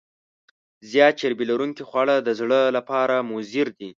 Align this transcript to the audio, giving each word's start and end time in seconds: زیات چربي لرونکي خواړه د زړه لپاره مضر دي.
زیات 0.91 1.13
چربي 1.19 1.45
لرونکي 1.49 1.83
خواړه 1.89 2.15
د 2.21 2.29
زړه 2.39 2.59
لپاره 2.77 3.15
مضر 3.31 3.67
دي. 3.79 3.89